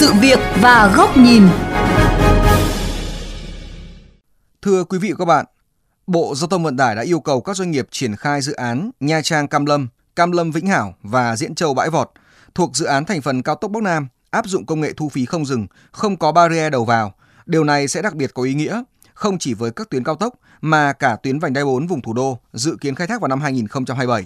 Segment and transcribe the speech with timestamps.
[0.00, 1.42] sự việc và góc nhìn.
[4.62, 5.46] Thưa quý vị và các bạn,
[6.06, 8.90] Bộ Giao thông Vận tải đã yêu cầu các doanh nghiệp triển khai dự án
[9.00, 12.10] Nha Trang Cam Lâm, Cam Lâm Vĩnh Hảo và Diễn Châu Bãi Vọt
[12.54, 15.24] thuộc dự án thành phần cao tốc Bắc Nam áp dụng công nghệ thu phí
[15.24, 17.14] không dừng, không có barrier đầu vào.
[17.46, 18.82] Điều này sẽ đặc biệt có ý nghĩa,
[19.14, 22.12] không chỉ với các tuyến cao tốc mà cả tuyến vành đai 4 vùng thủ
[22.12, 24.24] đô dự kiến khai thác vào năm 2027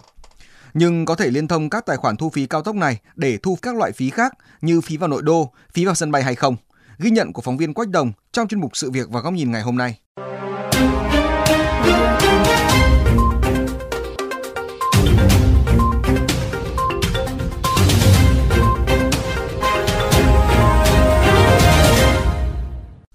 [0.75, 3.59] nhưng có thể liên thông các tài khoản thu phí cao tốc này để thu
[3.63, 6.57] các loại phí khác như phí vào nội đô, phí vào sân bay hay không.
[6.99, 9.53] Ghi nhận của phóng viên Quách Đồng trong chuyên mục Sự việc và góc nhìn
[9.53, 9.99] ngày hôm nay.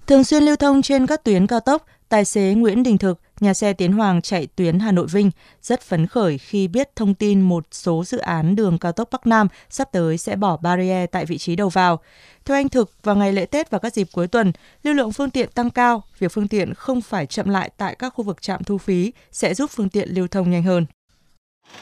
[0.06, 3.54] Thường xuyên lưu thông trên các tuyến cao tốc, tài xế Nguyễn Đình Thực, nhà
[3.54, 5.30] xe Tiến Hoàng chạy tuyến Hà Nội Vinh
[5.62, 9.26] rất phấn khởi khi biết thông tin một số dự án đường cao tốc Bắc
[9.26, 12.00] Nam sắp tới sẽ bỏ barrier tại vị trí đầu vào.
[12.44, 15.30] Theo anh Thực, vào ngày lễ Tết và các dịp cuối tuần, lưu lượng phương
[15.30, 18.64] tiện tăng cao, việc phương tiện không phải chậm lại tại các khu vực trạm
[18.64, 20.86] thu phí sẽ giúp phương tiện lưu thông nhanh hơn.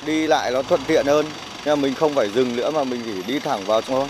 [0.06, 1.26] Đi lại nó thuận tiện hơn,
[1.64, 4.08] nhưng mình không phải dừng nữa mà mình chỉ đi thẳng vào thôi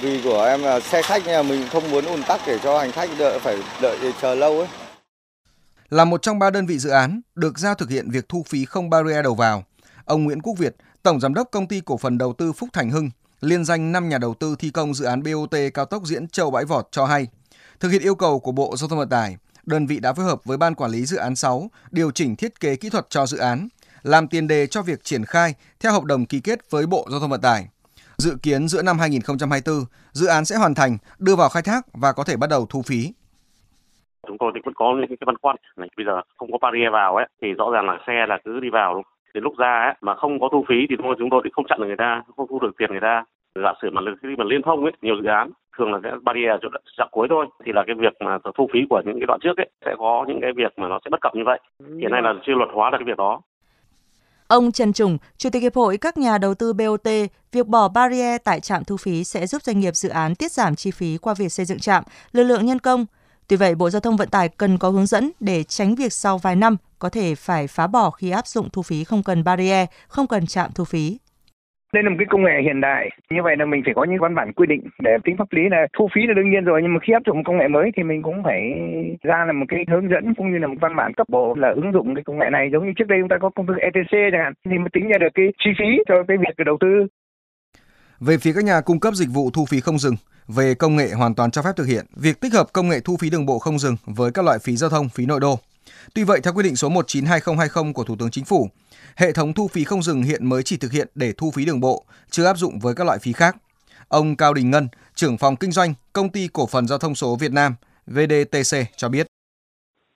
[0.00, 2.92] vì của em là xe khách nha mình không muốn ùn tắc để cho hành
[2.92, 4.68] khách đợi phải đợi chờ lâu ấy.
[5.88, 8.64] Là một trong ba đơn vị dự án được giao thực hiện việc thu phí
[8.64, 9.64] không barrier đầu vào,
[10.04, 12.90] ông Nguyễn Quốc Việt, tổng giám đốc công ty cổ phần đầu tư Phúc Thành
[12.90, 16.28] Hưng, liên danh 5 nhà đầu tư thi công dự án BOT cao tốc Diễn
[16.28, 17.26] Châu Bãi Vọt cho hay,
[17.80, 20.44] thực hiện yêu cầu của Bộ Giao thông Vận tải, đơn vị đã phối hợp
[20.44, 23.38] với ban quản lý dự án 6 điều chỉnh thiết kế kỹ thuật cho dự
[23.38, 23.68] án,
[24.02, 27.20] làm tiền đề cho việc triển khai theo hợp đồng ký kết với Bộ Giao
[27.20, 27.68] thông Vận tải.
[28.18, 32.12] Dự kiến giữa năm 2024, dự án sẽ hoàn thành, đưa vào khai thác và
[32.12, 33.12] có thể bắt đầu thu phí.
[34.26, 36.92] Chúng tôi thì vẫn có những cái băn khoăn này bây giờ không có barrier
[36.92, 39.02] vào ấy thì rõ ràng là xe là cứ đi vào
[39.34, 41.66] đến lúc ra ấy mà không có thu phí thì thôi chúng tôi thì không
[41.68, 43.24] chặn được người ta, không thu được tiền người ta.
[43.64, 46.50] Giả sử mà khi mà liên thông ấy nhiều dự án thường là sẽ barrier
[46.62, 49.40] chỗ chặng cuối thôi thì là cái việc mà thu phí của những cái đoạn
[49.42, 51.60] trước ấy sẽ có những cái việc mà nó sẽ bất cập như vậy.
[52.00, 53.40] Hiện nay là chưa luật hóa được cái việc đó.
[54.48, 57.08] Ông Trần Trùng, Chủ tịch Hiệp hội các nhà đầu tư BOT,
[57.52, 60.74] việc bỏ barrier tại trạm thu phí sẽ giúp doanh nghiệp dự án tiết giảm
[60.74, 62.02] chi phí qua việc xây dựng trạm,
[62.32, 63.06] lực lượng nhân công.
[63.48, 66.38] Tuy vậy, Bộ Giao thông Vận tải cần có hướng dẫn để tránh việc sau
[66.38, 69.88] vài năm có thể phải phá bỏ khi áp dụng thu phí không cần barrier,
[70.08, 71.18] không cần trạm thu phí.
[71.94, 73.10] Đây là một cái công nghệ hiện đại.
[73.30, 75.62] Như vậy là mình phải có những văn bản quy định để tính pháp lý
[75.70, 77.90] là thu phí là đương nhiên rồi nhưng mà khi áp dụng công nghệ mới
[77.96, 78.60] thì mình cũng phải
[79.22, 81.68] ra là một cái hướng dẫn cũng như là một văn bản cấp bộ là
[81.68, 83.76] ứng dụng cái công nghệ này giống như trước đây chúng ta có công thức
[83.76, 86.76] ETC chẳng hạn thì mới tính ra được cái chi phí cho cái việc đầu
[86.80, 87.06] tư.
[88.20, 90.16] Về phía các nhà cung cấp dịch vụ thu phí không dừng,
[90.48, 93.16] về công nghệ hoàn toàn cho phép thực hiện việc tích hợp công nghệ thu
[93.16, 95.58] phí đường bộ không dừng với các loại phí giao thông, phí nội đô.
[96.14, 98.68] Tuy vậy, theo quyết định số 192020 của Thủ tướng Chính phủ,
[99.16, 101.80] hệ thống thu phí không dừng hiện mới chỉ thực hiện để thu phí đường
[101.80, 103.56] bộ, chưa áp dụng với các loại phí khác.
[104.08, 107.36] Ông Cao Đình Ngân, trưởng phòng kinh doanh công ty cổ phần giao thông số
[107.36, 107.74] Việt Nam
[108.06, 109.26] VDTC cho biết.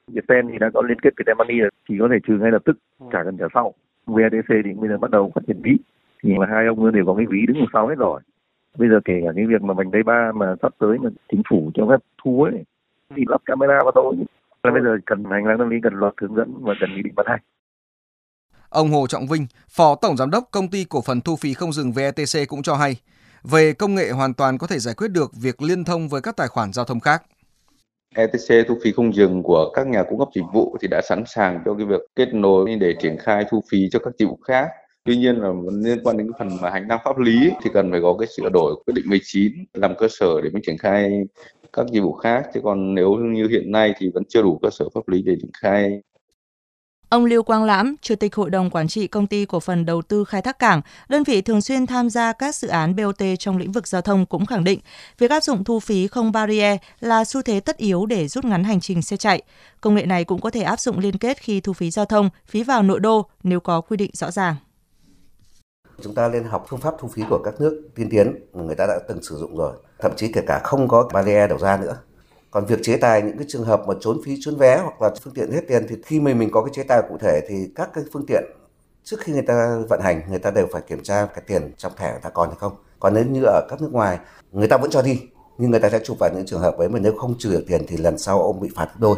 [0.06, 1.56] Viettel thì đã có liên kết Viettel Money
[1.89, 2.72] chỉ có thể trừ ngay lập tức,
[3.12, 3.75] trả cần trả sau.
[4.06, 5.72] VDTC thì bây giờ bắt đầu phát triển ví,
[6.23, 8.21] thì mà hai ông đều có cái ví đứng đằng sau hết rồi.
[8.79, 11.43] Bây giờ kể cả cái việc mà vành đai ba mà sắp tới mà chính
[11.51, 12.65] phủ cho phép thu ấy
[13.17, 14.17] thì lắp camera vào thôi.
[14.63, 17.15] Bây giờ cần hành lang pháp lý cần luật hướng dẫn và cần nghị định
[17.17, 17.41] ban hành.
[18.69, 21.73] Ông Hồ Trọng Vinh, Phó Tổng Giám đốc Công ty Cổ phần Thu phí không
[21.73, 22.97] dừng VETC cũng cho hay,
[23.43, 26.37] về công nghệ hoàn toàn có thể giải quyết được việc liên thông với các
[26.37, 27.23] tài khoản giao thông khác.
[28.15, 31.23] ETC thu phí không dừng của các nhà cung cấp dịch vụ thì đã sẵn
[31.27, 34.39] sàng cho cái việc kết nối để triển khai thu phí cho các dịch vụ
[34.49, 34.69] khác.
[35.10, 37.91] Tuy nhiên là liên quan đến cái phần mà hành lang pháp lý thì cần
[37.91, 41.22] phải có cái sửa đổi quyết định 19 làm cơ sở để mình triển khai
[41.72, 44.71] các dịch vụ khác chứ còn nếu như hiện nay thì vẫn chưa đủ cơ
[44.71, 46.00] sở pháp lý để triển khai
[47.09, 50.03] Ông Lưu Quang Lãm, Chủ tịch Hội đồng Quản trị Công ty Cổ phần Đầu
[50.03, 53.59] tư Khai thác Cảng, đơn vị thường xuyên tham gia các dự án BOT trong
[53.59, 54.81] lĩnh vực giao thông cũng khẳng định,
[55.19, 58.65] việc áp dụng thu phí không barrier là xu thế tất yếu để rút ngắn
[58.65, 59.42] hành trình xe chạy.
[59.81, 62.31] Công nghệ này cũng có thể áp dụng liên kết khi thu phí giao thông,
[62.47, 64.56] phí vào nội đô nếu có quy định rõ ràng.
[66.03, 68.87] Chúng ta lên học phương pháp thu phí của các nước tiên tiến, người ta
[68.87, 71.97] đã từng sử dụng rồi, thậm chí kể cả không có barrier đầu ra nữa.
[72.51, 75.11] Còn việc chế tài những cái trường hợp mà trốn phí trốn vé hoặc là
[75.23, 77.55] phương tiện hết tiền thì khi mình mình có cái chế tài cụ thể thì
[77.75, 78.45] các cái phương tiện
[79.05, 81.93] trước khi người ta vận hành người ta đều phải kiểm tra cái tiền trong
[81.97, 82.73] thẻ người ta còn hay không.
[83.01, 84.19] Còn nếu như ở các nước ngoài
[84.53, 85.21] người ta vẫn cho đi
[85.59, 87.65] nhưng người ta sẽ chụp vào những trường hợp ấy mà nếu không trừ được
[87.69, 89.17] tiền thì lần sau ông bị phạt đôi.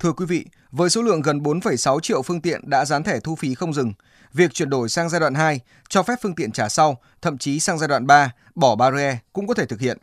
[0.00, 3.34] Thưa quý vị, với số lượng gần 4,6 triệu phương tiện đã dán thẻ thu
[3.34, 3.92] phí không dừng,
[4.32, 7.60] việc chuyển đổi sang giai đoạn 2 cho phép phương tiện trả sau, thậm chí
[7.60, 9.98] sang giai đoạn 3 bỏ barrier cũng có thể thực hiện.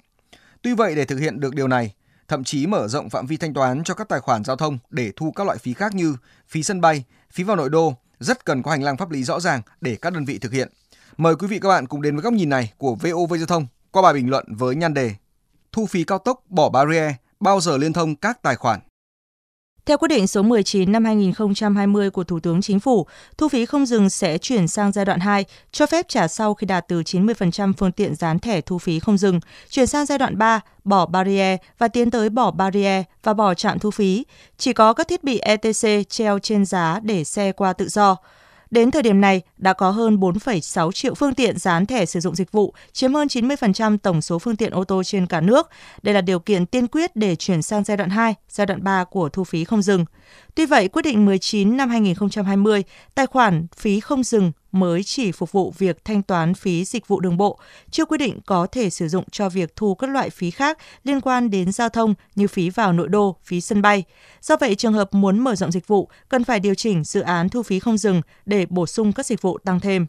[0.61, 1.93] Tuy vậy để thực hiện được điều này,
[2.27, 5.11] thậm chí mở rộng phạm vi thanh toán cho các tài khoản giao thông để
[5.15, 6.15] thu các loại phí khác như
[6.47, 9.39] phí sân bay, phí vào nội đô, rất cần có hành lang pháp lý rõ
[9.39, 10.69] ràng để các đơn vị thực hiện.
[11.17, 13.67] Mời quý vị các bạn cùng đến với góc nhìn này của VOV Giao thông
[13.91, 15.11] qua bài bình luận với nhan đề
[15.71, 18.79] Thu phí cao tốc bỏ barrier bao giờ liên thông các tài khoản.
[19.87, 23.07] Theo quyết định số 19 năm 2020 của Thủ tướng Chính phủ,
[23.37, 26.67] thu phí không dừng sẽ chuyển sang giai đoạn 2, cho phép trả sau khi
[26.67, 29.39] đạt từ 90% phương tiện dán thẻ thu phí không dừng,
[29.69, 33.79] chuyển sang giai đoạn 3, bỏ barrier và tiến tới bỏ barrier và bỏ trạm
[33.79, 34.25] thu phí.
[34.57, 38.17] Chỉ có các thiết bị ETC treo trên giá để xe qua tự do.
[38.71, 42.35] Đến thời điểm này, đã có hơn 4,6 triệu phương tiện dán thẻ sử dụng
[42.35, 45.69] dịch vụ, chiếm hơn 90% tổng số phương tiện ô tô trên cả nước.
[46.01, 49.03] Đây là điều kiện tiên quyết để chuyển sang giai đoạn 2, giai đoạn 3
[49.03, 50.05] của thu phí không dừng.
[50.57, 52.83] Tuy vậy, quyết định 19 năm 2020,
[53.15, 57.19] tài khoản phí không dừng mới chỉ phục vụ việc thanh toán phí dịch vụ
[57.19, 57.59] đường bộ,
[57.91, 61.21] chưa quy định có thể sử dụng cho việc thu các loại phí khác liên
[61.21, 64.03] quan đến giao thông như phí vào nội đô, phí sân bay.
[64.41, 67.49] Do vậy, trường hợp muốn mở rộng dịch vụ, cần phải điều chỉnh dự án
[67.49, 70.07] thu phí không dừng để bổ sung các dịch vụ tăng thêm.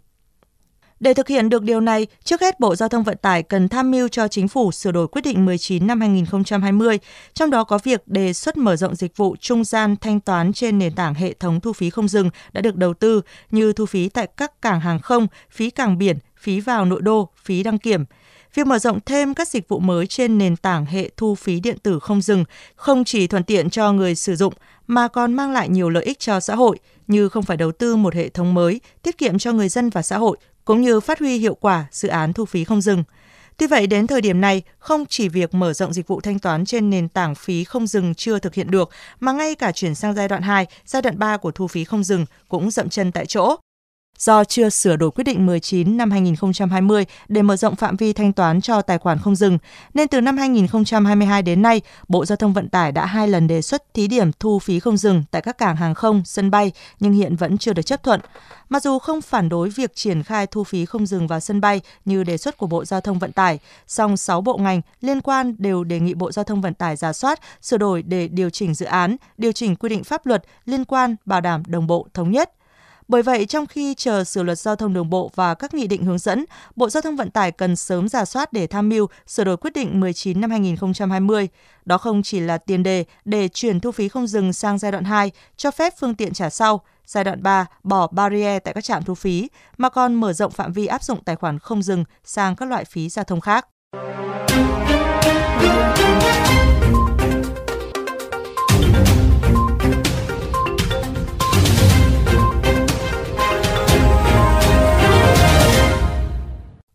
[1.00, 3.91] Để thực hiện được điều này, trước hết Bộ Giao thông Vận tải cần tham
[3.91, 6.99] mưu cho Chính phủ sửa đổi quyết định 19 năm 2020,
[7.35, 10.79] trong đó có việc đề xuất mở rộng dịch vụ trung gian thanh toán trên
[10.79, 14.09] nền tảng hệ thống thu phí không dừng đã được đầu tư như thu phí
[14.09, 18.05] tại các cảng hàng không, phí cảng biển, phí vào nội đô, phí đăng kiểm.
[18.55, 21.79] Việc mở rộng thêm các dịch vụ mới trên nền tảng hệ thu phí điện
[21.83, 22.45] tử không dừng
[22.77, 24.55] không chỉ thuận tiện cho người sử dụng
[24.87, 27.97] mà còn mang lại nhiều lợi ích cho xã hội như không phải đầu tư
[27.97, 30.37] một hệ thống mới, tiết kiệm cho người dân và xã hội
[30.69, 33.05] cũng như phát huy hiệu quả dự án thu phí không dừng.
[33.56, 36.65] Tuy vậy, đến thời điểm này, không chỉ việc mở rộng dịch vụ thanh toán
[36.65, 40.15] trên nền tảng phí không dừng chưa thực hiện được, mà ngay cả chuyển sang
[40.15, 43.26] giai đoạn 2, giai đoạn 3 của thu phí không dừng cũng dậm chân tại
[43.26, 43.56] chỗ
[44.19, 48.32] do chưa sửa đổi quyết định 19 năm 2020 để mở rộng phạm vi thanh
[48.32, 49.59] toán cho tài khoản không dừng,
[49.94, 53.62] nên từ năm 2022 đến nay, Bộ Giao thông Vận tải đã hai lần đề
[53.62, 57.12] xuất thí điểm thu phí không dừng tại các cảng hàng không, sân bay, nhưng
[57.12, 58.20] hiện vẫn chưa được chấp thuận.
[58.69, 61.81] Mặc dù không phản đối việc triển khai thu phí không dừng vào sân bay
[62.05, 65.55] như đề xuất của Bộ Giao thông Vận tải, song 6 bộ ngành liên quan
[65.59, 68.75] đều đề nghị Bộ Giao thông Vận tải giả soát, sửa đổi để điều chỉnh
[68.75, 72.31] dự án, điều chỉnh quy định pháp luật liên quan bảo đảm đồng bộ thống
[72.31, 72.50] nhất.
[73.09, 76.05] Bởi vậy, trong khi chờ sửa luật giao thông đường bộ và các nghị định
[76.05, 76.45] hướng dẫn,
[76.77, 79.73] Bộ Giao thông Vận tải cần sớm giả soát để tham mưu sửa đổi quyết
[79.75, 81.49] định 19 năm 2020.
[81.85, 85.05] Đó không chỉ là tiền đề để chuyển thu phí không dừng sang giai đoạn
[85.05, 89.05] 2, cho phép phương tiện trả sau, giai đoạn 3 bỏ barrier tại các trạm
[89.05, 92.57] thu phí, mà còn mở rộng phạm vi áp dụng tài khoản không dừng sang
[92.57, 93.67] các loại phí giao thông khác.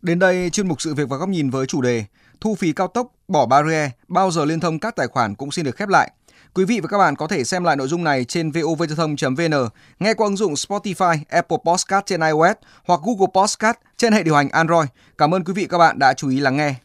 [0.04, 2.06] Đến đây, chuyên mục sự việc và góc nhìn với chủ đề
[2.42, 5.66] Thu phí cao tốc, bỏ barrier, bao giờ liên thông các tài khoản cũng xin
[5.66, 6.12] được khép lại.
[6.54, 9.70] Quý vị và các bạn có thể xem lại nội dung này trên vovgiao thông.vn,
[10.00, 12.56] nghe qua ứng dụng Spotify, Apple Podcast trên iOS
[12.86, 14.88] hoặc Google Podcast trên hệ điều hành Android.
[15.18, 16.76] Cảm ơn quý vị và các bạn đã chú ý lắng nghe.